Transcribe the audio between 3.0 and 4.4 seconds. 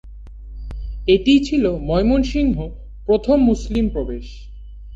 প্রথম মুসলিম প্রবেশ।